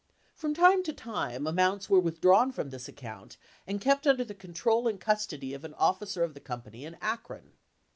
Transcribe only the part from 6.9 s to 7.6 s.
Akron.